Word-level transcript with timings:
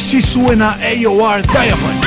Así 0.00 0.22
suena 0.22 0.78
AOR 0.80 1.42
Diamonds. 1.42 1.99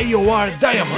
Suena 0.00 0.16
AOR 0.16 0.50
Diamonds. 0.58 0.89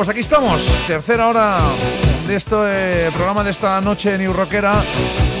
Pues 0.00 0.08
aquí 0.08 0.20
estamos, 0.20 0.62
tercera 0.86 1.28
hora 1.28 1.58
de 2.26 2.34
este 2.34 3.10
programa 3.14 3.44
de 3.44 3.50
esta 3.50 3.78
noche 3.82 4.16
New 4.16 4.32
Rockera 4.32 4.82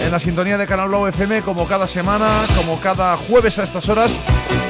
en 0.04 0.12
la 0.12 0.18
sintonía 0.18 0.58
de 0.58 0.66
Canal 0.66 0.88
Blau 0.88 1.06
FM 1.06 1.40
como 1.40 1.66
cada 1.66 1.88
semana, 1.88 2.46
como 2.54 2.78
cada 2.78 3.16
jueves 3.16 3.58
a 3.58 3.64
estas 3.64 3.88
horas, 3.88 4.12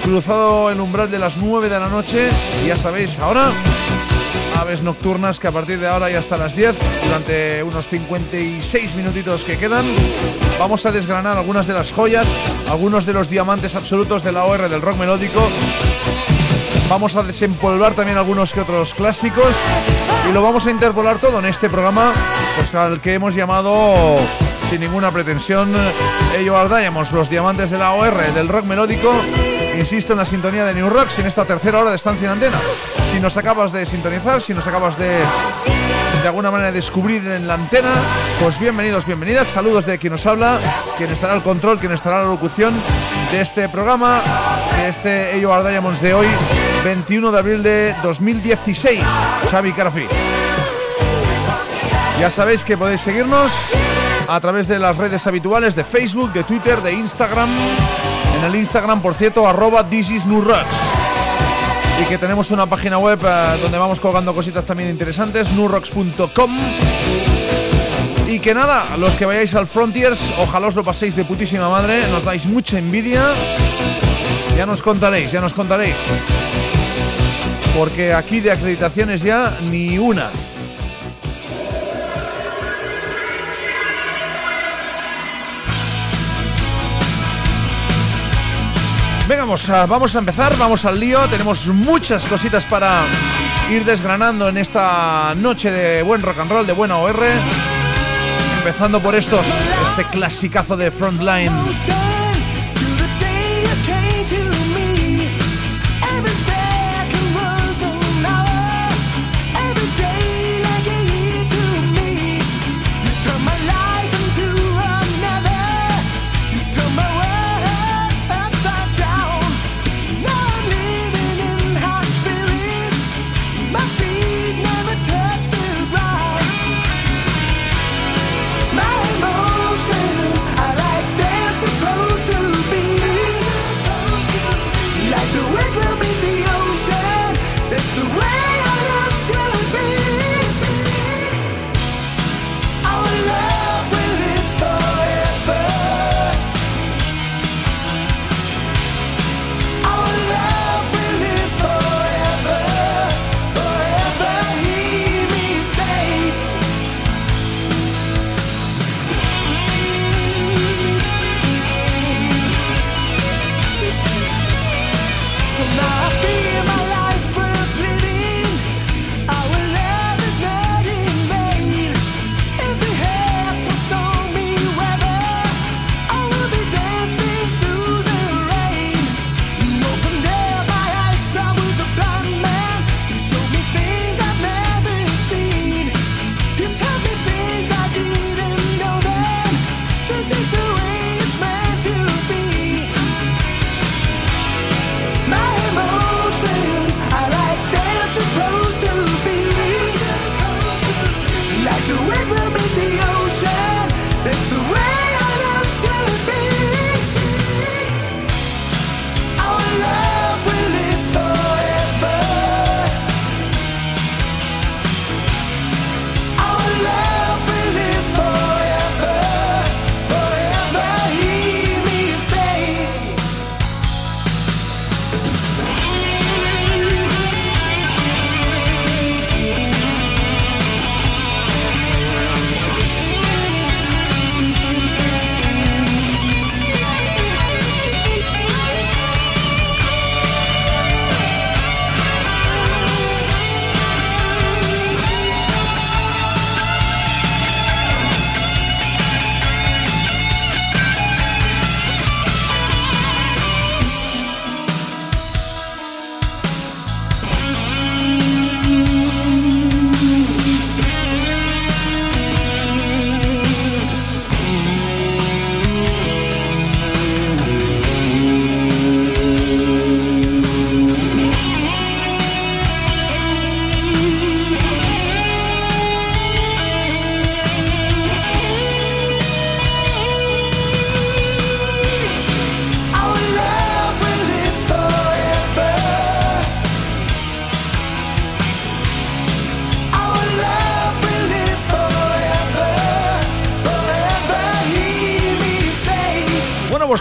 cruzado 0.04 0.70
el 0.70 0.78
umbral 0.78 1.10
de 1.10 1.18
las 1.18 1.36
9 1.38 1.68
de 1.68 1.80
la 1.80 1.88
noche 1.88 2.28
y 2.62 2.68
ya 2.68 2.76
sabéis, 2.76 3.18
ahora 3.18 3.50
aves 4.60 4.80
nocturnas 4.82 5.40
que 5.40 5.48
a 5.48 5.50
partir 5.50 5.80
de 5.80 5.88
ahora 5.88 6.08
y 6.08 6.14
hasta 6.14 6.36
las 6.36 6.54
10, 6.54 6.76
durante 7.06 7.64
unos 7.64 7.88
56 7.88 8.94
minutitos 8.94 9.42
que 9.42 9.58
quedan, 9.58 9.86
vamos 10.60 10.86
a 10.86 10.92
desgranar 10.92 11.36
algunas 11.36 11.66
de 11.66 11.74
las 11.74 11.90
joyas, 11.90 12.28
algunos 12.68 13.06
de 13.06 13.12
los 13.12 13.28
diamantes 13.28 13.74
absolutos 13.74 14.22
de 14.22 14.30
la 14.30 14.44
OR 14.44 14.68
del 14.68 14.82
rock 14.82 14.98
melódico 14.98 15.42
Vamos 16.90 17.14
a 17.14 17.22
desempolvar 17.22 17.94
también 17.94 18.18
algunos 18.18 18.52
que 18.52 18.62
otros 18.62 18.94
clásicos 18.94 19.54
y 20.28 20.32
lo 20.32 20.42
vamos 20.42 20.66
a 20.66 20.72
interpolar 20.72 21.18
todo 21.18 21.38
en 21.38 21.44
este 21.44 21.70
programa, 21.70 22.12
pues 22.56 22.74
al 22.74 23.00
que 23.00 23.14
hemos 23.14 23.36
llamado 23.36 24.18
sin 24.68 24.80
ninguna 24.80 25.12
pretensión 25.12 25.72
ello 26.36 26.68
Diamonds, 26.68 27.12
los 27.12 27.30
diamantes 27.30 27.70
de 27.70 27.78
la 27.78 27.92
OR, 27.92 28.34
del 28.34 28.48
rock 28.48 28.64
melódico. 28.64 29.12
Insisto 29.78 30.14
en 30.14 30.18
la 30.18 30.24
sintonía 30.24 30.64
de 30.64 30.74
New 30.74 30.90
Rocks 30.90 31.20
en 31.20 31.28
esta 31.28 31.44
tercera 31.44 31.78
hora 31.78 31.90
de 31.90 31.96
estancia 31.96 32.26
en 32.26 32.32
antena. 32.32 32.58
Si 33.12 33.20
nos 33.20 33.36
acabas 33.36 33.70
de 33.70 33.86
sintonizar, 33.86 34.42
si 34.42 34.52
nos 34.52 34.66
acabas 34.66 34.98
de 34.98 35.20
de 36.22 36.28
alguna 36.28 36.50
manera 36.50 36.70
descubrir 36.70 37.26
en 37.28 37.46
la 37.46 37.54
antena, 37.54 37.92
pues 38.42 38.58
bienvenidos, 38.58 39.06
bienvenidas, 39.06 39.48
saludos 39.48 39.86
de 39.86 39.96
quien 39.96 40.12
nos 40.12 40.26
habla, 40.26 40.58
quien 40.98 41.10
estará 41.10 41.32
al 41.32 41.42
control, 41.42 41.78
quien 41.78 41.92
estará 41.92 42.18
la 42.18 42.28
locución 42.28 42.74
de 43.32 43.40
este 43.40 43.68
programa, 43.70 44.20
de 44.76 44.88
este 44.88 45.36
Ello 45.36 45.50
Diamonds 45.62 46.02
de 46.02 46.12
hoy, 46.12 46.26
21 46.84 47.30
de 47.30 47.38
abril 47.38 47.62
de 47.62 47.94
2016. 48.02 49.00
Xavi 49.50 49.72
Carafi. 49.72 50.06
Ya 52.18 52.30
sabéis 52.30 52.64
que 52.64 52.76
podéis 52.76 53.02
seguirnos 53.02 53.52
a 54.28 54.40
través 54.40 54.66
de 54.66 54.78
las 54.78 54.96
redes 54.96 55.26
habituales 55.26 55.74
de 55.74 55.84
Facebook, 55.84 56.32
de 56.32 56.42
Twitter, 56.44 56.80
de 56.82 56.92
Instagram. 56.92 57.50
En 58.38 58.44
el 58.44 58.54
Instagram, 58.54 59.02
por 59.02 59.14
cierto, 59.14 59.46
arroba 59.46 59.84
This 59.88 60.10
Y 60.10 62.04
que 62.08 62.18
tenemos 62.18 62.50
una 62.50 62.66
página 62.66 62.98
web 62.98 63.18
eh, 63.24 63.58
donde 63.60 63.76
vamos 63.76 64.00
colgando 64.00 64.34
cositas 64.34 64.64
también 64.64 64.88
interesantes, 64.90 65.50
nurrocks.com. 65.52 66.58
Y 68.28 68.38
que 68.38 68.54
nada, 68.54 68.86
los 68.98 69.14
que 69.16 69.26
vayáis 69.26 69.54
al 69.54 69.66
Frontiers, 69.66 70.32
ojalá 70.38 70.68
os 70.68 70.74
lo 70.76 70.84
paséis 70.84 71.16
de 71.16 71.24
putísima 71.24 71.68
madre, 71.68 72.06
nos 72.08 72.24
dais 72.24 72.46
mucha 72.46 72.78
envidia. 72.78 73.24
Ya 74.56 74.66
nos 74.66 74.82
contaréis, 74.82 75.32
ya 75.32 75.40
nos 75.40 75.52
contaréis. 75.52 75.96
Porque 77.76 78.12
aquí 78.12 78.40
de 78.40 78.52
acreditaciones 78.52 79.22
ya 79.22 79.56
ni 79.70 79.98
una. 79.98 80.30
Venga, 89.30 89.44
vamos 89.86 90.16
a, 90.16 90.18
empezar, 90.18 90.52
vamos 90.58 90.84
al 90.84 90.98
lío. 90.98 91.20
Tenemos 91.28 91.68
muchas 91.68 92.26
cositas 92.26 92.64
para 92.64 93.02
ir 93.70 93.84
desgranando 93.84 94.48
en 94.48 94.56
esta 94.56 95.36
noche 95.36 95.70
de 95.70 96.02
buen 96.02 96.20
rock 96.20 96.40
and 96.40 96.50
roll, 96.50 96.66
de 96.66 96.72
buena 96.72 96.96
OR. 96.98 97.22
Empezando 98.58 99.00
por 99.00 99.14
estos, 99.14 99.46
este 99.90 100.04
clasicazo 100.10 100.76
de 100.76 100.90
Frontline. 100.90 101.52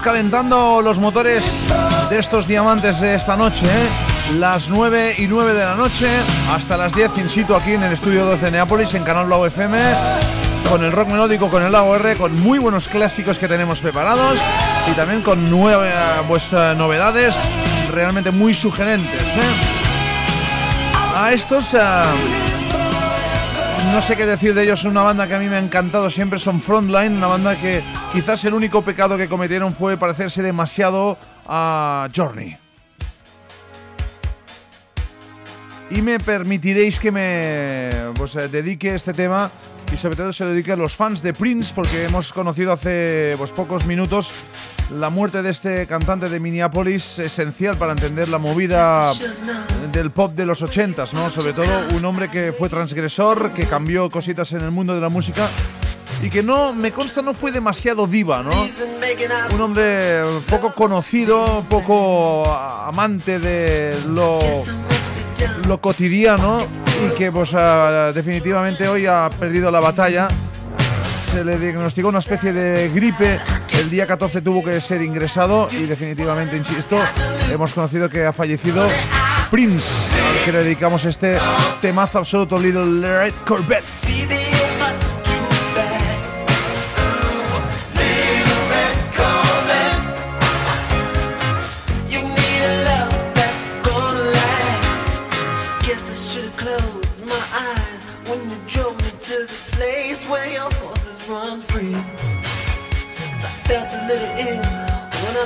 Calentando 0.01 0.81
los 0.81 0.99
motores 0.99 1.67
de 2.09 2.19
estos 2.19 2.47
diamantes 2.47 2.99
de 2.99 3.15
esta 3.15 3.35
noche. 3.35 3.65
¿eh? 3.65 4.35
Las 4.37 4.69
9 4.69 5.15
y 5.17 5.27
9 5.27 5.53
de 5.53 5.65
la 5.65 5.75
noche 5.75 6.07
hasta 6.51 6.77
las 6.77 6.93
10 6.93 7.17
in 7.17 7.29
situ 7.29 7.55
aquí 7.55 7.73
en 7.73 7.83
el 7.83 7.93
estudio 7.93 8.25
12 8.25 8.45
de 8.45 8.51
Neápolis 8.51 8.93
en 8.93 9.03
Canal 9.03 9.25
Blau 9.25 9.45
FM 9.45 9.77
con 10.69 10.83
el 10.83 10.91
rock 10.91 11.09
melódico, 11.09 11.49
con 11.49 11.63
el 11.63 11.73
AOR, 11.73 12.15
con 12.17 12.39
muy 12.41 12.59
buenos 12.59 12.87
clásicos 12.87 13.39
que 13.39 13.47
tenemos 13.47 13.79
preparados 13.79 14.37
y 14.91 14.95
también 14.95 15.21
con 15.21 15.49
nueve, 15.49 15.89
pues, 16.27 16.49
eh, 16.51 16.73
novedades 16.77 17.35
realmente 17.91 18.31
muy 18.31 18.53
sugerentes. 18.53 19.21
¿eh? 19.21 19.55
A 21.15 21.33
estos 21.33 21.73
no 23.93 24.01
sé 24.01 24.15
qué 24.15 24.25
decir 24.25 24.53
de 24.53 24.63
ellos, 24.63 24.83
una 24.83 25.01
banda 25.01 25.27
que 25.27 25.35
a 25.35 25.39
mí 25.39 25.47
me 25.47 25.55
ha 25.55 25.59
encantado 25.59 26.09
siempre, 26.09 26.37
son 26.37 26.61
Frontline, 26.61 27.17
una 27.17 27.27
banda 27.27 27.55
que 27.55 27.81
quizás 28.13 28.43
el 28.45 28.53
único 28.53 28.81
pecado 28.81 29.17
que 29.17 29.27
cometieron 29.27 29.73
fue 29.73 29.97
parecerse 29.97 30.41
demasiado 30.41 31.17
a 31.47 32.09
Journey. 32.15 32.57
y 35.91 36.01
me 36.01 36.19
permitiréis 36.19 36.99
que 36.99 37.11
me 37.11 37.89
pues, 38.15 38.35
eh, 38.35 38.47
dedique 38.47 38.93
este 38.93 39.13
tema 39.13 39.51
y 39.91 39.97
sobre 39.97 40.15
todo 40.15 40.31
se 40.31 40.43
lo 40.43 40.51
dedique 40.51 40.71
a 40.71 40.75
los 40.75 40.95
fans 40.95 41.21
de 41.23 41.33
Prince 41.33 41.73
porque 41.73 42.05
hemos 42.05 42.31
conocido 42.31 42.71
hace 42.71 43.33
pues, 43.37 43.51
pocos 43.51 43.85
minutos 43.85 44.31
la 44.91 45.09
muerte 45.09 45.41
de 45.41 45.49
este 45.49 45.87
cantante 45.87 46.29
de 46.29 46.39
Minneapolis 46.39 47.19
esencial 47.19 47.77
para 47.77 47.93
entender 47.93 48.29
la 48.29 48.37
movida 48.37 49.11
del 49.91 50.11
pop 50.11 50.33
de 50.33 50.45
los 50.45 50.63
80s, 50.63 51.13
¿no? 51.13 51.29
Sobre 51.29 51.53
todo 51.53 51.87
un 51.95 52.05
hombre 52.05 52.29
que 52.29 52.53
fue 52.53 52.69
transgresor, 52.69 53.53
que 53.53 53.67
cambió 53.67 54.09
cositas 54.09 54.51
en 54.53 54.61
el 54.61 54.71
mundo 54.71 54.95
de 54.95 55.01
la 55.01 55.09
música 55.09 55.47
y 56.21 56.29
que 56.29 56.43
no, 56.43 56.73
me 56.73 56.91
consta, 56.91 57.21
no 57.21 57.33
fue 57.33 57.51
demasiado 57.51 58.07
diva, 58.07 58.43
¿no? 58.43 58.67
Un 59.53 59.61
hombre 59.61 60.21
poco 60.49 60.73
conocido, 60.73 61.63
poco 61.69 62.45
amante 62.45 63.39
de 63.39 63.97
lo, 64.07 64.39
lo 65.67 65.81
cotidiano 65.81 66.65
y 67.05 67.15
que 67.15 67.31
pues 67.31 67.53
ah, 67.53 68.11
definitivamente 68.13 68.87
hoy 68.87 69.05
ha 69.05 69.29
perdido 69.39 69.71
la 69.71 69.79
batalla. 69.79 70.27
Se 71.31 71.43
le 71.43 71.57
diagnosticó 71.57 72.09
una 72.09 72.19
especie 72.19 72.51
de 72.51 72.89
gripe 72.89 73.39
el 73.79 73.89
día 73.89 74.05
14 74.05 74.41
tuvo 74.41 74.61
que 74.61 74.81
ser 74.81 75.01
ingresado 75.01 75.69
y 75.71 75.85
definitivamente, 75.85 76.57
insisto, 76.57 76.99
hemos 77.49 77.73
conocido 77.73 78.09
que 78.09 78.25
ha 78.25 78.33
fallecido 78.33 78.85
Prince, 79.49 80.13
al 80.15 80.45
que 80.45 80.51
le 80.51 80.63
dedicamos 80.65 81.05
este 81.05 81.37
temazo 81.81 82.19
absoluto 82.19 82.59
Little 82.59 83.23
Red 83.23 83.33
Corvette. 83.45 84.48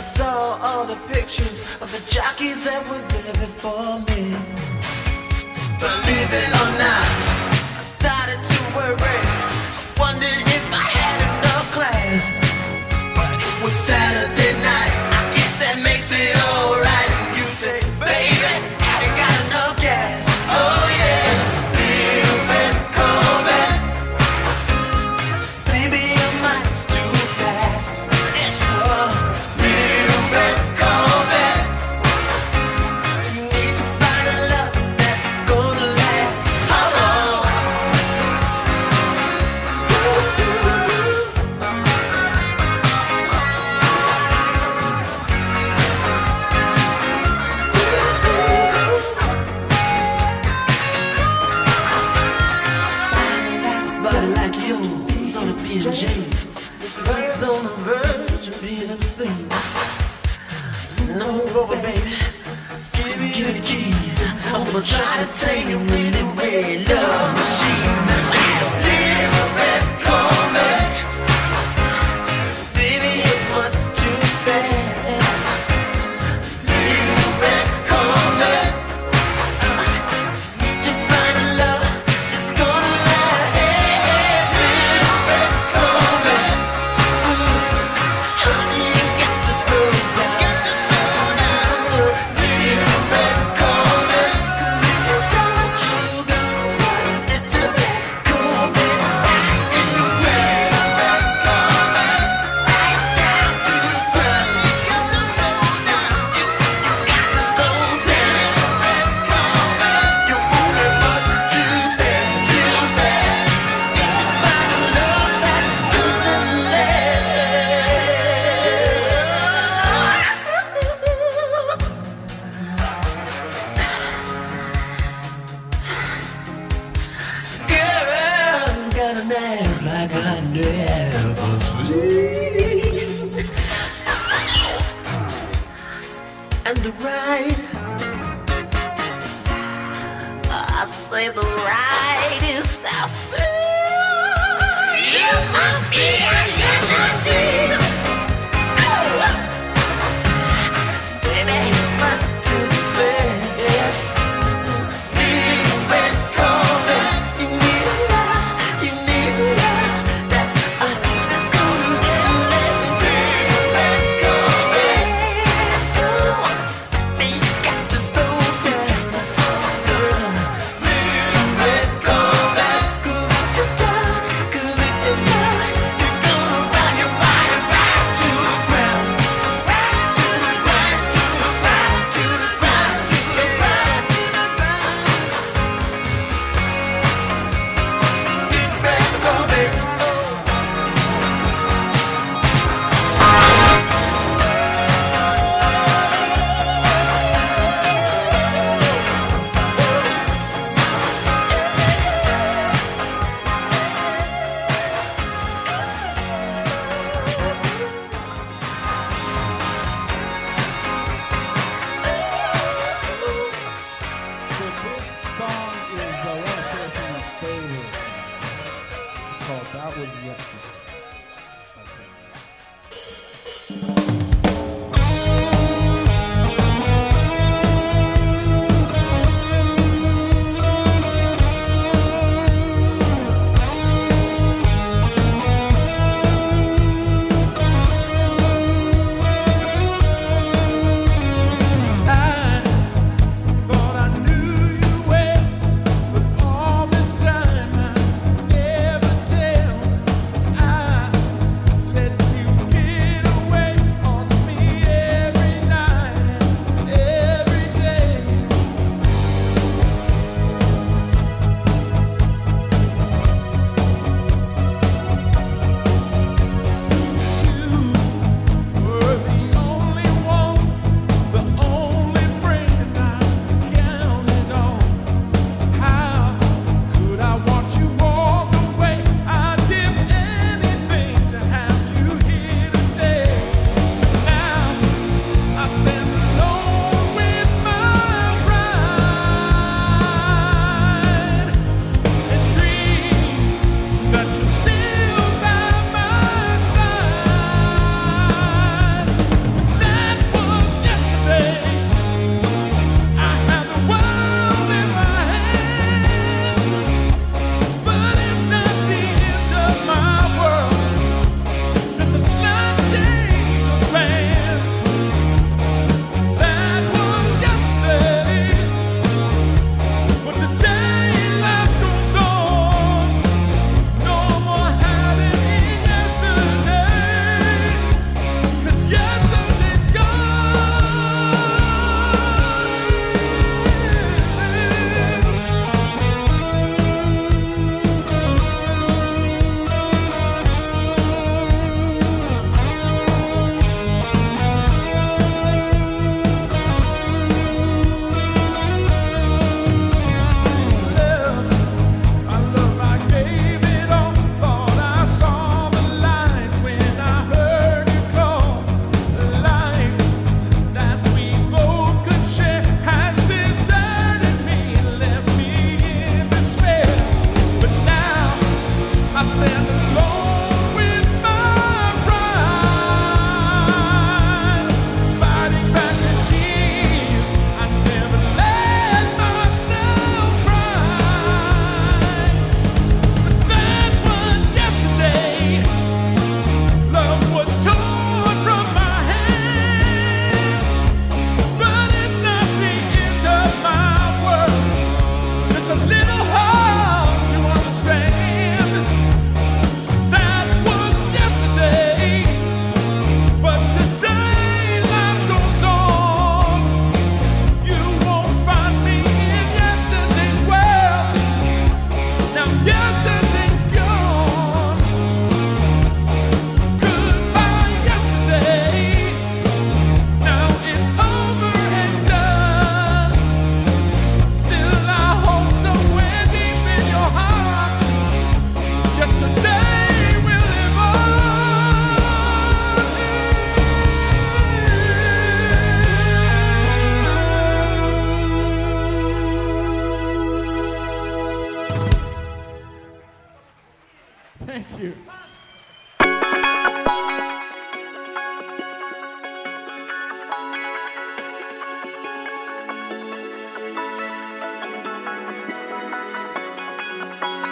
Saw 0.03 0.59
all 0.61 0.85
the 0.85 0.97
pictures 1.13 1.61
of 1.81 1.89
the 1.91 2.01
jockeys 2.11 2.65
that 2.65 2.81
were 2.89 3.03
there 3.13 3.33
before 3.45 3.99
me. 4.09 4.23
Believe 5.79 6.31
it 6.43 6.51
or 6.61 6.71
not, 6.83 7.07
I 7.79 7.83
started 7.83 8.39
to 8.51 8.59
worry. 8.75 8.97
I 8.99 9.95
wondered 9.97 10.52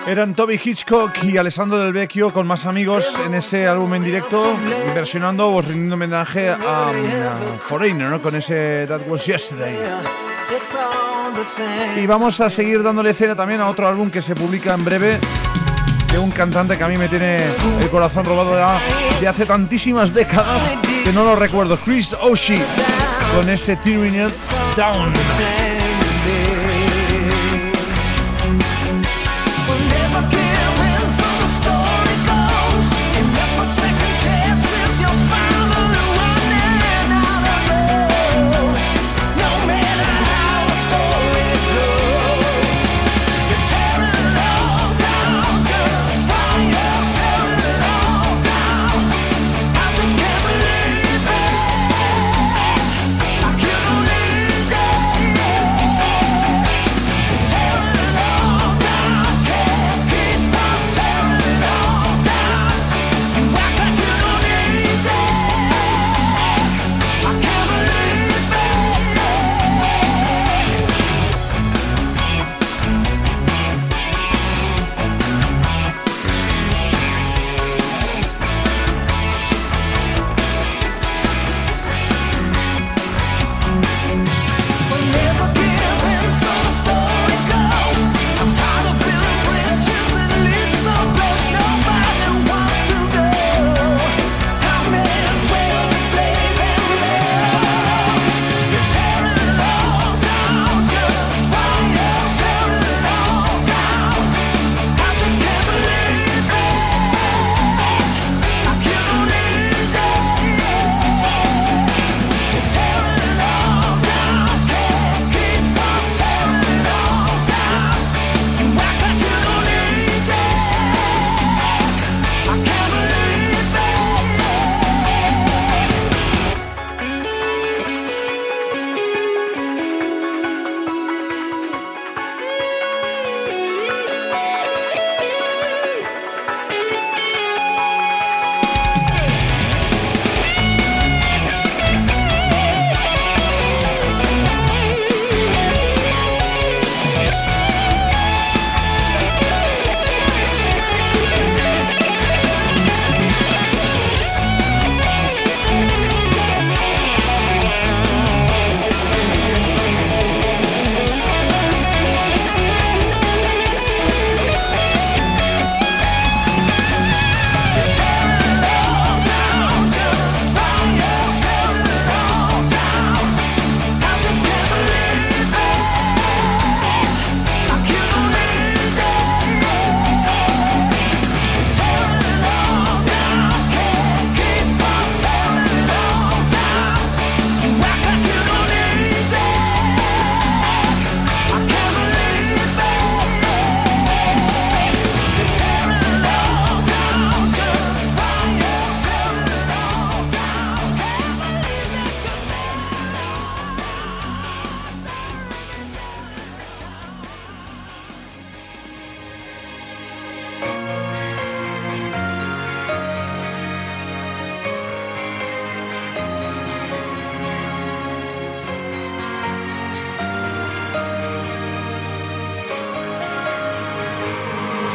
Eran 0.08 0.34
Toby 0.34 0.60
Hitchcock 0.64 1.24
y 1.24 1.38
Alessandro 1.38 1.78
Del 1.78 1.94
Vecchio 1.94 2.34
con 2.34 2.48
más 2.48 2.66
amigos 2.66 3.14
en 3.26 3.36
ese 3.36 3.68
álbum 3.68 3.94
en 3.94 4.04
directo, 4.04 4.56
versionando 4.96 5.50
o 5.50 5.62
rindiendo 5.62 5.96
homenaje 5.96 6.50
a, 6.50 6.92
Foreigner, 7.68 8.10
¿no? 8.10 8.22
con 8.22 8.36
ese 8.36 8.86
That 8.88 9.02
Was 9.08 9.26
Yesterday. 9.26 9.78
Y 11.98 12.06
vamos 12.08 12.42
a 12.42 12.50
seguir 12.50 12.82
dándole 12.84 13.12
escena 13.12 13.36
también 13.36 13.62
a 13.62 13.70
otro 13.70 13.88
álbum 13.88 14.10
que 14.10 14.22
se 14.22 14.36
publica 14.36 14.74
en 14.74 14.84
breve 14.84 15.20
de 16.12 16.20
un 16.20 16.32
cantante 16.32 16.78
que 16.78 16.84
a 16.84 16.88
mí 16.88 16.98
me 16.98 17.08
tiene 17.08 17.38
el 17.80 17.90
corazón 17.90 18.26
robado 18.26 18.56
de 19.20 19.28
hace 19.28 19.46
tantísimas 19.46 20.14
décadas 20.14 20.62
que 21.04 21.14
no 21.14 21.24
lo 21.24 21.36
recuerdo, 21.36 21.78
Chris 21.78 22.14
Oshie 22.22 22.62
con 23.36 23.50
ese 23.50 23.76
Tearing 23.78 24.30
Down. 24.76 25.71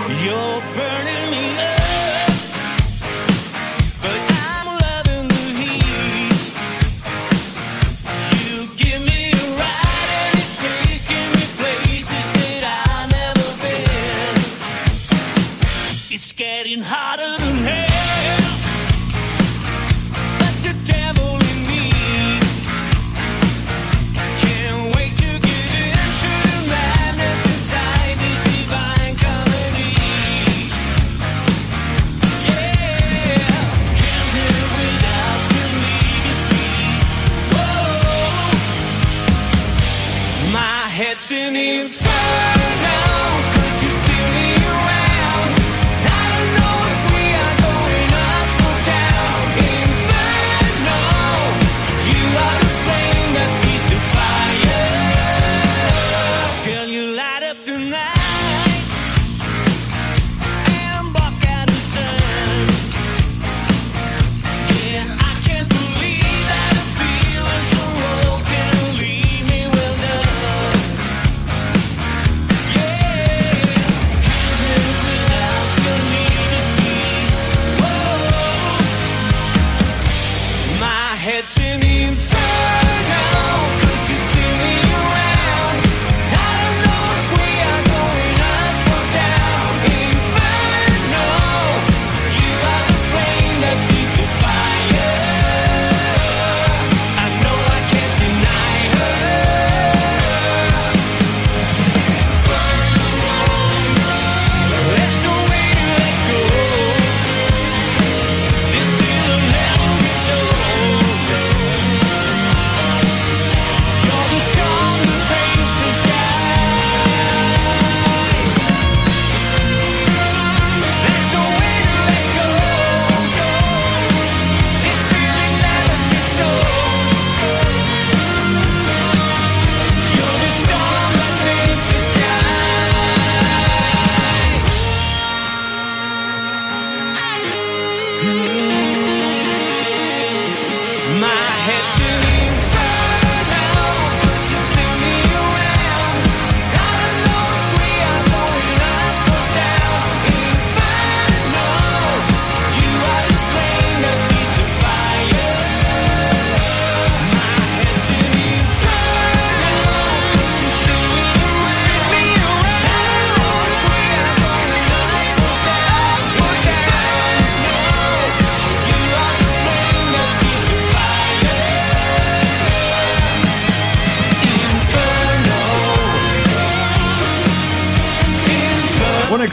You're 0.09 0.61
burning. 0.77 1.06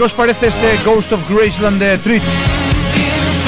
¿Qué 0.04 0.08
os 0.08 0.14
parece 0.16 0.48
este 0.48 0.78
Ghost 0.84 1.14
of 1.14 1.22
Graceland 1.30 1.80
de 1.80 1.98
Treat? 1.98 2.24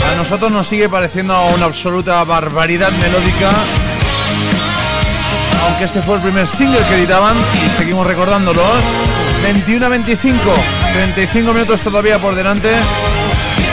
A 0.10 0.16
nosotros 0.16 0.50
nos 0.54 0.66
sigue 0.66 0.88
pareciendo 0.88 1.38
una 1.48 1.66
absoluta 1.66 2.24
barbaridad 2.24 2.92
melódica. 2.94 3.52
Aunque 5.66 5.84
este 5.84 6.02
fue 6.02 6.16
el 6.16 6.22
primer 6.22 6.48
single 6.48 6.80
que 6.88 6.96
editaban 6.96 7.36
y 7.38 7.70
seguimos 7.78 8.08
recordándolo. 8.08 8.62
21 9.44 9.86
a 9.86 9.90
25, 9.90 10.40
35 10.94 11.54
minutos 11.54 11.82
todavía 11.82 12.20
por 12.20 12.36
delante. 12.36 12.70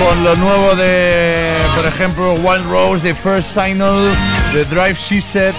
Con 0.04 0.24
lo 0.24 0.34
nuevo 0.34 0.74
de, 0.74 1.52
por 1.76 1.86
ejemplo, 1.86 2.34
Wild 2.34 2.68
Rose, 2.68 3.04
The 3.04 3.14
First 3.14 3.50
Signal, 3.50 4.10
The 4.52 4.64
Drive 4.64 4.96
System, 4.96 5.54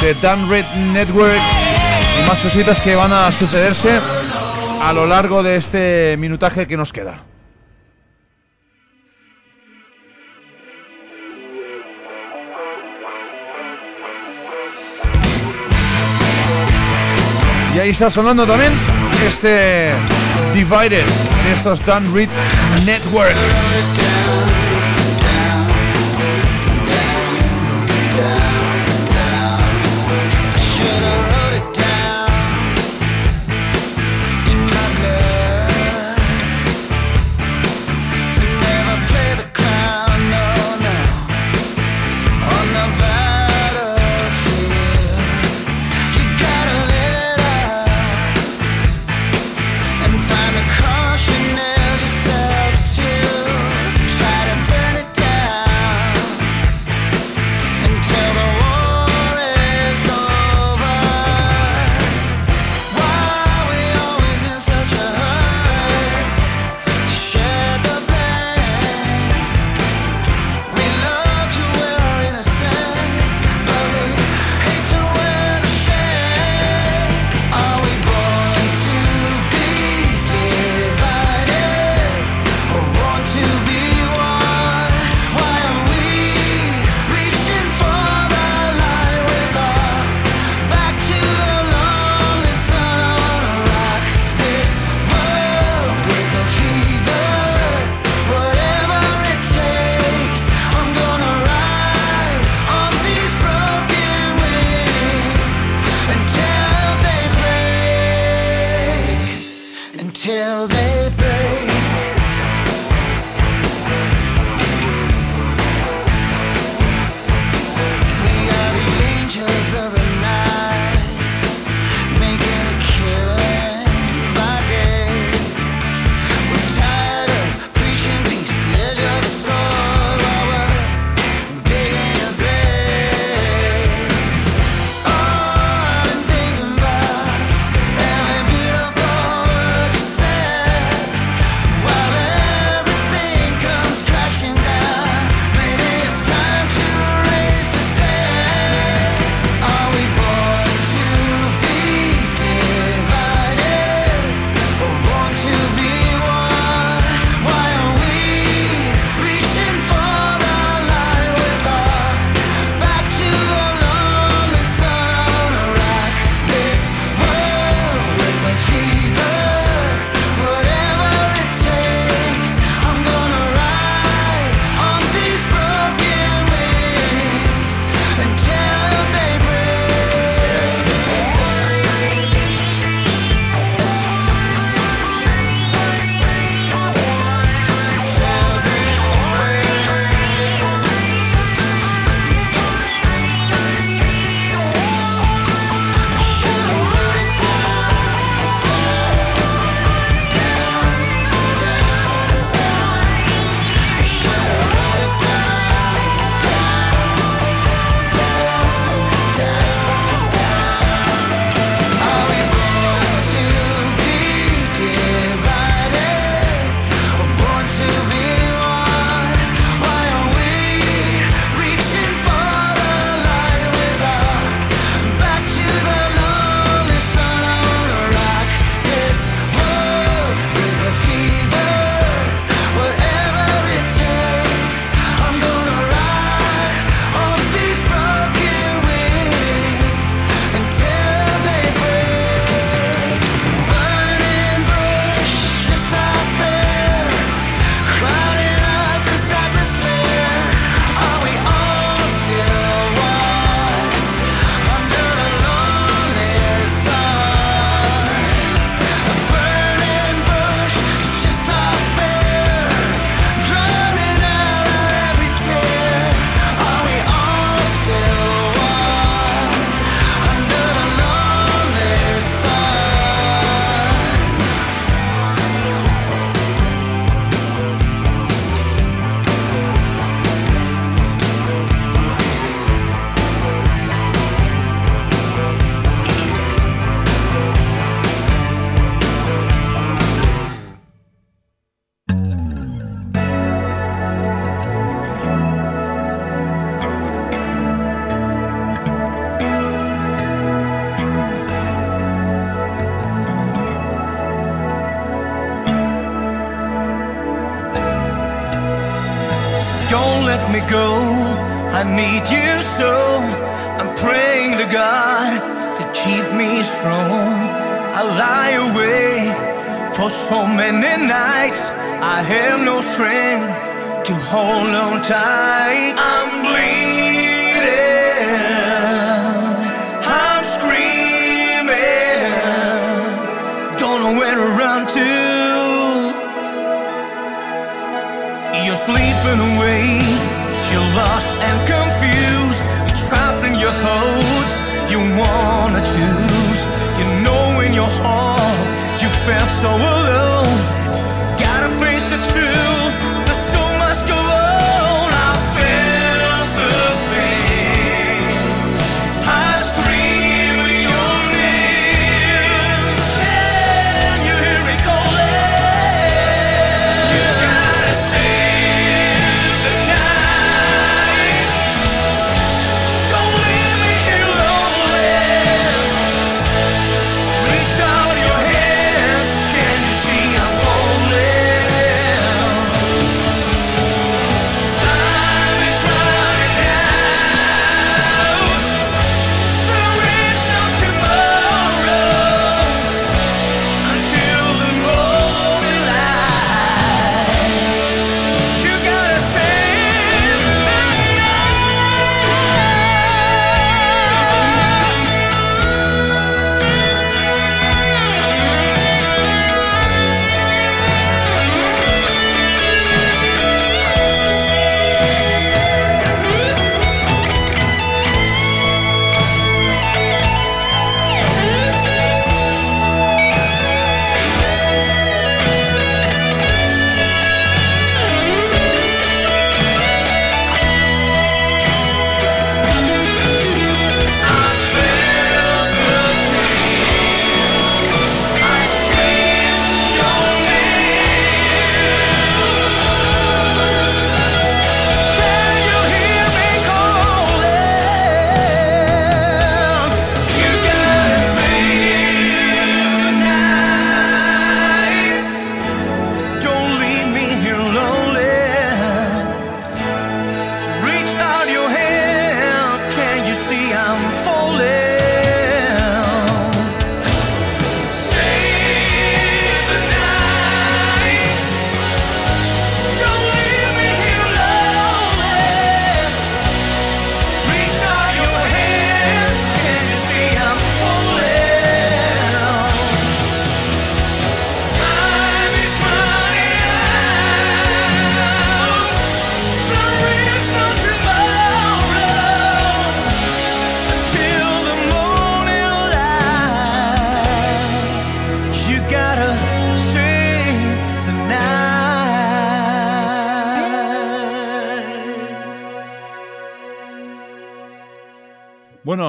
The 0.00 0.14
Dan 0.14 0.50
Red 0.50 0.66
Network 0.92 1.38
y 2.20 2.28
más 2.28 2.38
cositas 2.40 2.80
que 2.80 2.96
van 2.96 3.12
a 3.12 3.30
sucederse 3.30 4.00
a 4.80 4.92
lo 4.92 5.06
largo 5.06 5.42
de 5.42 5.56
este 5.56 6.16
minutaje 6.18 6.66
que 6.66 6.76
nos 6.76 6.92
queda. 6.92 7.22
Y 17.74 17.78
ahí 17.80 17.90
está 17.90 18.10
sonando 18.10 18.46
también 18.46 18.72
este 19.26 19.90
Divided 20.54 21.06
de 21.44 21.52
estos 21.52 21.84
Dan 21.84 22.12
Reed 22.12 22.28
Network. 22.84 23.36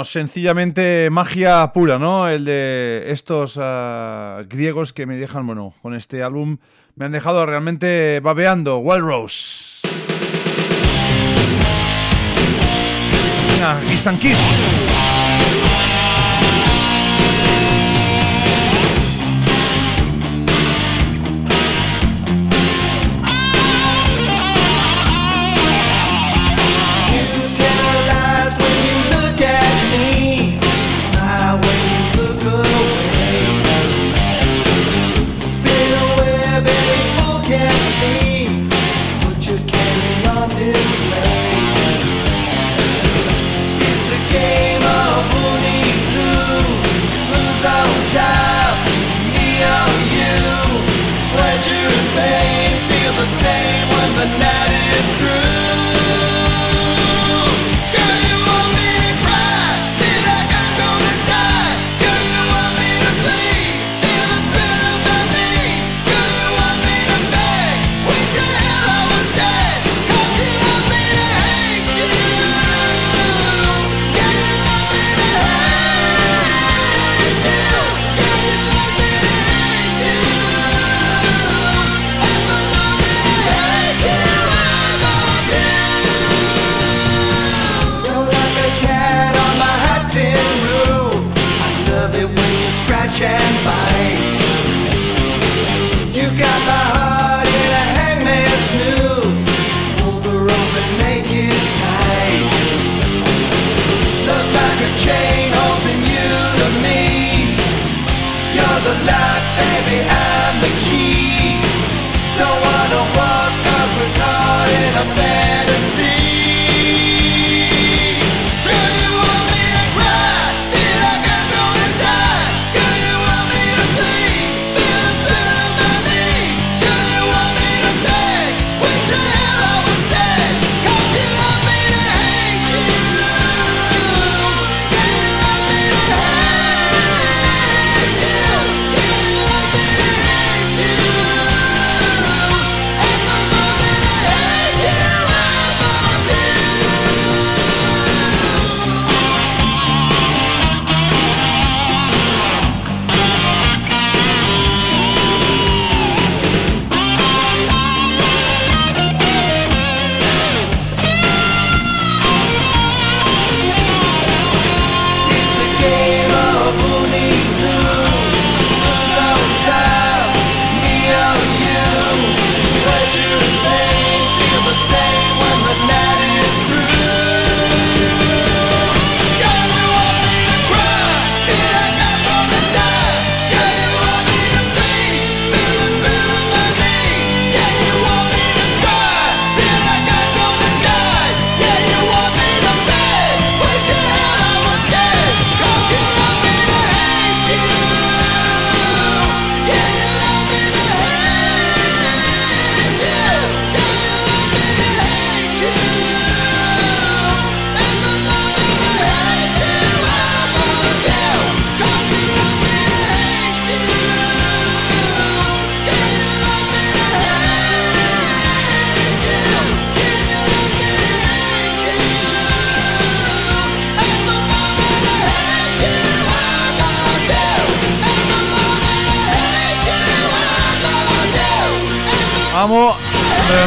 Sencillamente 0.04 1.10
magia 1.12 1.72
pura, 1.74 2.00
¿no? 2.00 2.28
El 2.28 2.46
de 2.46 3.06
estos 3.08 3.58
ah, 3.60 4.44
griegos 4.48 4.94
que 4.94 5.06
me 5.06 5.16
dejan, 5.16 5.46
bueno, 5.46 5.74
con 5.82 5.94
este 5.94 6.24
álbum 6.24 6.58
me 6.96 7.06
han 7.06 7.12
dejado 7.12 7.46
realmente 7.46 8.20
babeando. 8.22 8.78
Wild 8.80 9.04
Rose. 9.04 9.88
Venga, 13.52 13.80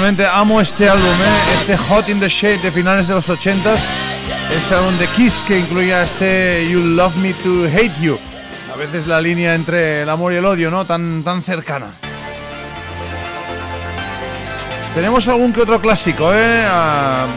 Sinceramente 0.03 0.37
amo 0.37 0.61
este 0.61 0.89
álbum, 0.89 1.05
¿eh? 1.07 1.55
este 1.61 1.77
Hot 1.77 2.09
in 2.09 2.19
the 2.19 2.29
Shade 2.29 2.59
de 2.59 2.73
finales 2.73 3.07
de 3.07 3.15
los 3.15 3.29
80s. 3.29 3.79
Es 4.51 4.73
álbum 4.73 4.99
de 4.99 5.07
Kiss 5.07 5.45
que 5.47 5.61
incluía 5.61 6.03
este 6.03 6.69
You 6.69 6.81
Love 6.81 7.15
Me 7.19 7.33
to 7.35 7.67
Hate 7.67 7.93
You. 8.01 8.19
A 8.75 8.77
veces 8.77 9.07
la 9.07 9.21
línea 9.21 9.55
entre 9.55 10.03
el 10.03 10.09
amor 10.09 10.33
y 10.33 10.39
el 10.39 10.45
odio, 10.45 10.73
¿no? 10.73 10.85
Tan, 10.85 11.23
tan 11.23 11.41
cercana. 11.45 11.93
Tenemos 14.93 15.29
algún 15.29 15.53
que 15.53 15.61
otro 15.61 15.81
clásico, 15.81 16.35
¿eh? 16.35 16.65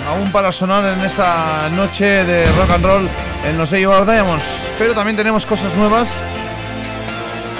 Aún 0.08 0.32
para 0.32 0.52
sonar 0.52 0.98
en 0.98 1.06
esta 1.06 1.70
noche 1.70 2.26
de 2.26 2.46
rock 2.46 2.72
and 2.72 2.84
roll 2.84 3.10
en 3.48 3.60
los 3.60 3.72
Eibar 3.74 4.08
Diamonds. 4.08 4.44
Pero 4.80 4.96
también 4.96 5.16
tenemos 5.16 5.46
cosas 5.46 5.72
nuevas, 5.76 6.10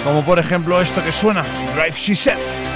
como 0.04 0.26
por 0.26 0.40
ejemplo 0.40 0.82
esto 0.82 1.04
que 1.04 1.12
suena, 1.12 1.46
Drive 1.76 1.96
She 1.96 2.16
Set. 2.16 2.75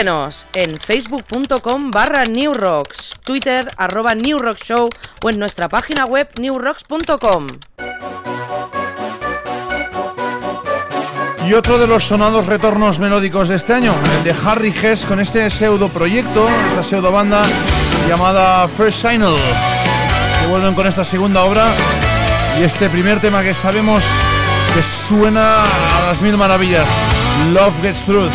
Síguenos 0.00 0.46
en 0.54 0.78
facebook.com 0.78 1.90
barra 1.90 2.24
newrocks, 2.24 3.14
twitter 3.22 3.70
arroba 3.76 4.14
newrockshow 4.14 4.88
o 5.22 5.28
en 5.28 5.38
nuestra 5.38 5.68
página 5.68 6.06
web 6.06 6.26
newrocks.com. 6.40 7.46
Y 11.46 11.52
otro 11.52 11.76
de 11.76 11.86
los 11.86 12.04
sonados 12.04 12.46
retornos 12.46 12.98
melódicos 12.98 13.50
de 13.50 13.56
este 13.56 13.74
año, 13.74 13.94
el 14.16 14.24
de 14.24 14.34
Harry 14.42 14.72
Hess 14.72 15.04
con 15.04 15.20
este 15.20 15.50
pseudo 15.50 15.90
proyecto, 15.90 16.48
esta 16.70 16.82
pseudo 16.82 17.12
banda 17.12 17.42
llamada 18.08 18.68
First 18.68 19.02
Signal, 19.06 19.36
que 20.40 20.46
vuelven 20.46 20.74
con 20.74 20.86
esta 20.86 21.04
segunda 21.04 21.44
obra 21.44 21.74
y 22.58 22.62
este 22.62 22.88
primer 22.88 23.20
tema 23.20 23.42
que 23.42 23.52
sabemos 23.52 24.02
que 24.74 24.82
suena 24.82 25.64
a 25.64 26.06
las 26.06 26.22
mil 26.22 26.38
maravillas, 26.38 26.88
Love 27.52 27.74
Gets 27.82 28.04
Truth. 28.06 28.32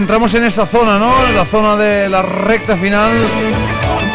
Entramos 0.00 0.32
en 0.32 0.44
esa 0.44 0.64
zona, 0.64 0.98
¿no? 0.98 1.12
En 1.28 1.36
la 1.36 1.44
zona 1.44 1.76
de 1.76 2.08
la 2.08 2.22
recta 2.22 2.74
final. 2.74 3.12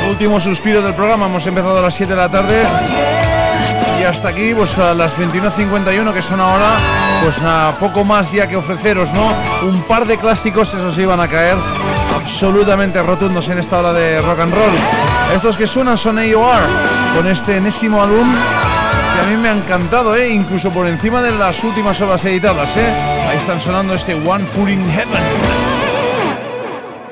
Último 0.10 0.40
suspiro 0.40 0.82
del 0.82 0.96
programa. 0.96 1.28
Hemos 1.28 1.46
empezado 1.46 1.78
a 1.78 1.82
las 1.84 1.94
7 1.94 2.12
de 2.12 2.18
la 2.18 2.28
tarde. 2.28 2.64
Y 4.02 4.04
hasta 4.04 4.30
aquí, 4.30 4.56
pues 4.56 4.76
a 4.80 4.96
las 4.96 5.16
21.51 5.16 6.12
que 6.12 6.24
son 6.24 6.40
ahora, 6.40 6.72
pues 7.22 7.40
nada, 7.40 7.78
poco 7.78 8.04
más 8.04 8.32
ya 8.32 8.48
que 8.48 8.58
ofreceros, 8.58 9.12
¿no? 9.14 9.32
Un 9.68 9.84
par 9.84 10.08
de 10.08 10.18
clásicos, 10.18 10.70
esos 10.70 10.98
iban 10.98 11.20
a 11.20 11.28
caer 11.28 11.56
absolutamente 12.16 13.04
rotundos 13.04 13.48
en 13.50 13.60
esta 13.60 13.78
hora 13.78 13.94
de 13.94 14.20
rock 14.22 14.40
and 14.40 14.54
roll. 14.56 14.74
Estos 15.36 15.56
que 15.56 15.68
suenan 15.68 16.00
son 16.00 16.18
AOR, 16.18 16.64
con 17.16 17.28
este 17.28 17.58
enésimo 17.58 18.02
álbum 18.02 18.28
que 19.16 19.22
a 19.22 19.26
mí 19.30 19.38
me 19.38 19.50
ha 19.50 19.54
encantado, 19.54 20.16
¿eh? 20.16 20.30
incluso 20.30 20.72
por 20.72 20.88
encima 20.88 21.22
de 21.22 21.32
las 21.32 21.64
últimas 21.64 22.02
obras 22.02 22.26
editadas. 22.26 22.76
¿eh? 22.76 22.92
Ahí 23.30 23.38
están 23.38 23.62
sonando 23.62 23.94
este 23.94 24.16
One 24.16 24.44
Foot 24.46 24.70
in 24.70 24.84
Heaven. 24.84 25.65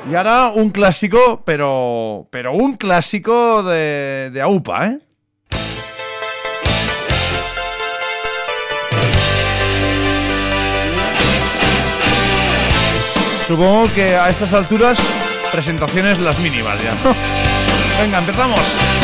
Y 0.10 0.16
ahora 0.16 0.52
un 0.54 0.70
clásico, 0.70 1.44
pero, 1.46 2.28
pero 2.30 2.52
un 2.52 2.76
clásico 2.76 3.64
de, 3.64 4.32
de 4.34 4.42
AUPA, 4.42 4.88
¿eh? 4.88 5.00
Supongo 13.48 13.94
que 13.94 14.16
a 14.16 14.30
estas 14.30 14.54
alturas 14.54 14.98
presentaciones 15.52 16.20
las 16.20 16.40
mínimas 16.40 16.82
ya. 16.84 16.94
Venga, 18.02 18.20
empezamos. 18.20 19.03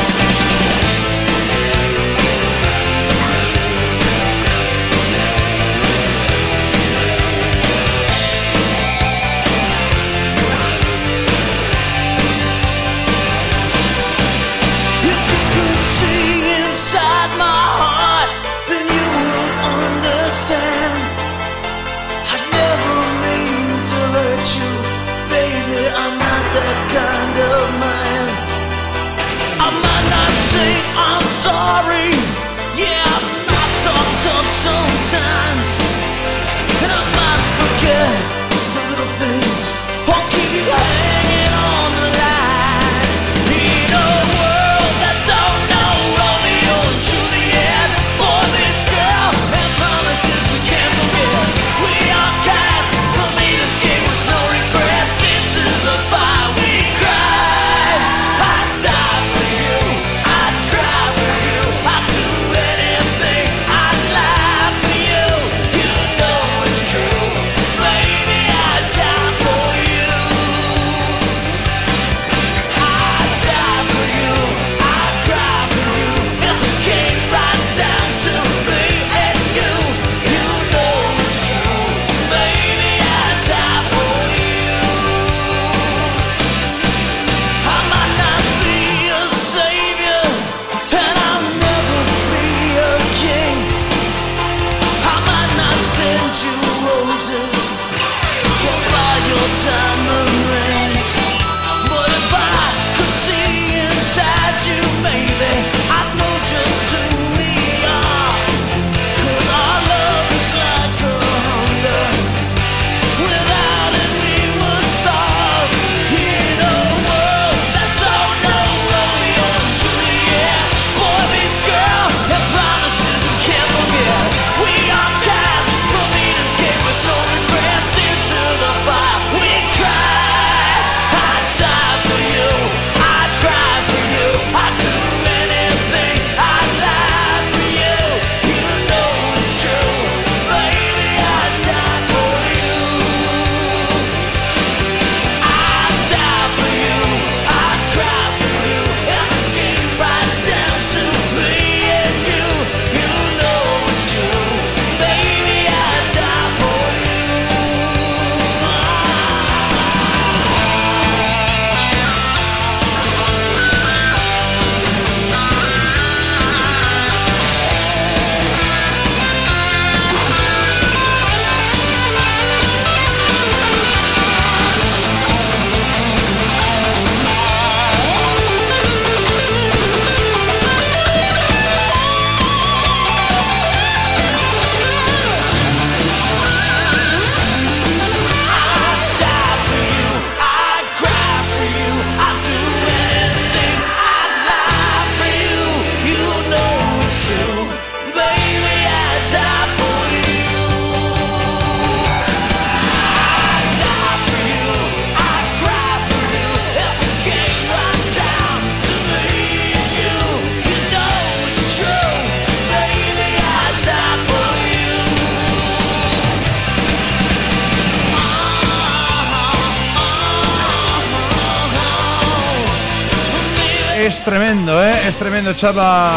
Tremendo 225.40 225.58
echar 225.58 225.74
la 225.74 226.12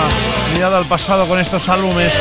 mirada 0.53 0.79
al 0.79 0.87
pasado 0.87 1.29
con 1.29 1.39
estos 1.39 1.69
álbumes. 1.69 2.13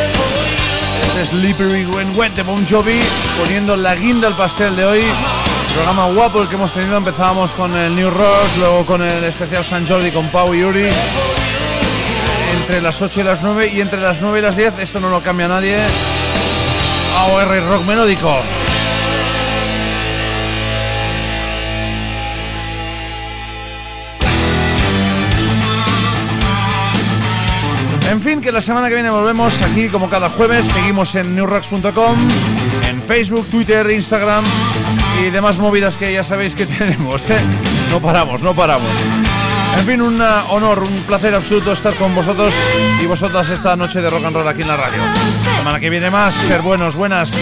Este 1.08 1.26
Slippery 1.32 1.84
When 1.86 2.16
Wet 2.16 2.34
de 2.36 2.43
Bon 2.43 2.64
Jovi, 2.68 2.99
poniendo 3.39 3.76
la 3.76 3.95
guinda 3.95 4.28
al 4.28 4.36
pastel 4.36 4.76
de 4.76 4.86
hoy. 4.86 5.04
Programa 5.74 6.06
guapo 6.10 6.43
el 6.43 6.47
que 6.47 6.56
hemos 6.56 6.72
tenido. 6.72 6.97
Empezábamos 6.97 7.54
con 7.54 7.76
el 7.76 7.95
New 7.95 8.12
Rock, 8.12 8.58
luego 8.60 8.86
con 8.86 9.02
el 9.02 9.24
especial 9.24 9.66
San 9.66 9.88
Jordi 9.88 10.12
con 10.12 10.28
Pau 10.28 10.54
y 10.54 10.60
Yuri. 10.60 10.89
Entre 12.60 12.82
las 12.82 13.02
8 13.02 13.22
y 13.22 13.24
las 13.24 13.41
9 13.41 13.72
y 13.74 13.82
entre 13.82 13.99
las 13.99 14.22
9 14.22 14.38
y 14.38 14.41
las 14.43 14.56
10, 14.56 14.78
esto 14.78 14.99
no 14.99 15.10
lo 15.10 15.22
cambia 15.22 15.47
nadie. 15.47 15.78
AOR 17.18 17.68
Rock 17.68 17.86
Melódico. 17.88 18.61
Que 28.40 28.52
la 28.54 28.62
semana 28.62 28.88
que 28.88 28.94
viene 28.94 29.10
volvemos 29.10 29.62
aquí 29.62 29.90
como 29.90 30.10
cada 30.10 30.30
jueves. 30.30 30.66
Seguimos 30.68 31.16
en 31.16 31.36
newrocks.com, 31.36 32.28
en 32.88 33.02
Facebook, 33.02 33.46
Twitter, 33.52 33.90
Instagram 33.92 34.46
y 35.22 35.30
demás 35.32 35.58
movidas 35.58 35.98
que 35.98 36.14
ya 36.14 36.24
sabéis 36.24 36.56
que 36.56 36.66
tenemos. 36.78 37.30
¿eh? 37.30 37.40
No 37.90 38.00
paramos, 38.00 38.42
no 38.42 38.54
paramos. 38.54 38.88
En 39.78 39.86
fin, 39.86 40.02
un 40.02 40.22
uh, 40.22 40.26
honor, 40.50 40.80
un 40.80 40.96
placer 41.04 41.36
absoluto 41.36 41.74
estar 41.74 41.94
con 41.96 42.16
vosotros 42.16 42.54
y 43.02 43.06
vosotras 43.06 43.50
esta 43.50 43.76
noche 43.76 44.02
de 44.02 44.10
rock 44.10 44.24
and 44.24 44.36
roll 44.36 44.48
aquí 44.48 44.62
en 44.62 44.70
la 44.70 44.78
radio. 44.78 45.02
Semana 45.58 45.80
que 45.80 45.90
viene 45.90 46.10
más, 46.10 46.34
ser 46.34 46.62
buenos, 46.62 46.96
buenas. 46.96 47.36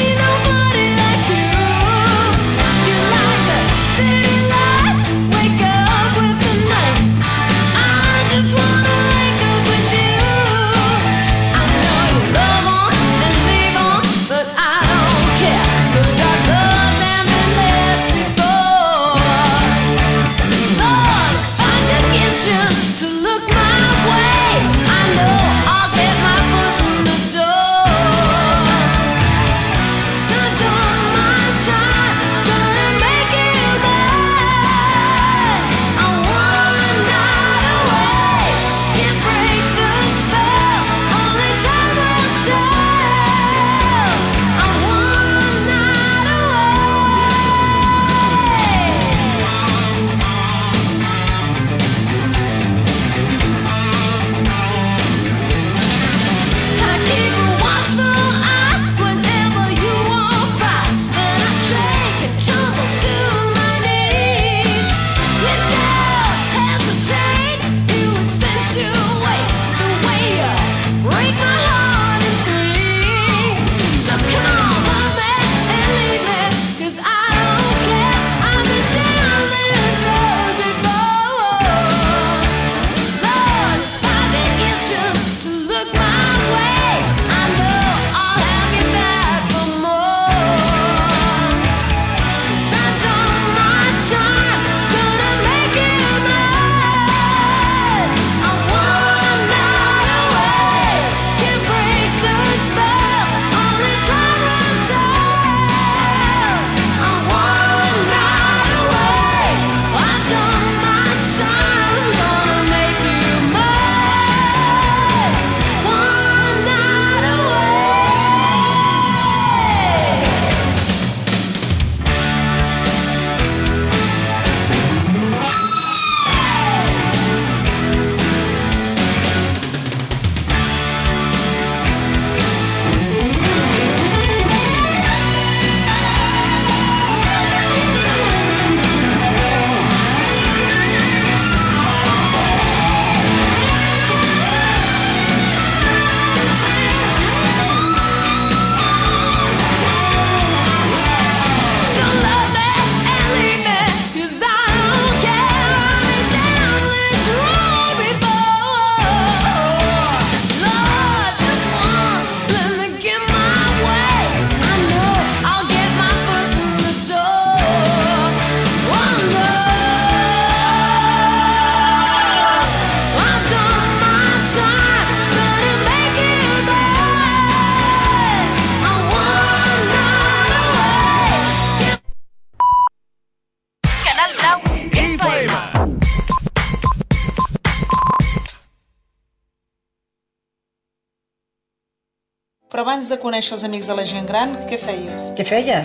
Conèixer 193.30 193.53
els 193.53 193.63
amics 193.67 193.86
de 193.89 193.93
la 193.93 194.05
gent 194.09 194.25
gran, 194.25 194.55
què 194.69 194.77
feies? 194.82 195.30
Què 195.38 195.45
feia? 195.45 195.84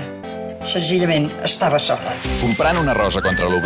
Senzillament 0.64 1.26
estava 1.44 1.76
sola. 1.76 2.14
Comprant 2.40 2.78
una 2.80 2.94
rosa 2.96 3.20
contra 3.20 3.50
l'obesitat 3.50 3.60